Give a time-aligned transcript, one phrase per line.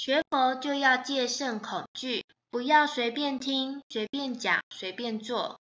[0.00, 5.60] 学佛就要戒慎恐惧不要随便听随便讲随便做。